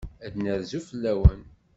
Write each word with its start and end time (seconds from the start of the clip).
Ad 0.25 0.29
d-nerzu 0.33 0.79
fell-awen. 0.87 1.41